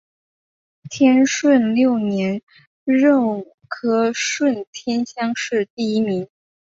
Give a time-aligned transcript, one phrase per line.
[0.89, 2.41] 天顺六年
[2.85, 6.27] 壬午科顺天乡试第一名。